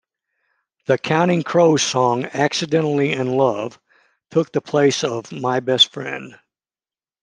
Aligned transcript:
The 0.87 0.97
Counting 0.97 1.43
Crows 1.43 1.83
song 1.83 2.25
"Accidentally 2.33 3.11
in 3.11 3.37
Love" 3.37 3.79
took 4.31 4.51
the 4.51 4.59
place 4.59 5.03
of 5.03 5.31
"My 5.31 5.59
Best 5.59 5.93
Friend. 5.93 6.39